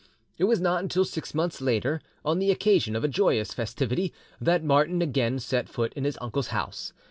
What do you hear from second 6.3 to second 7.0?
house.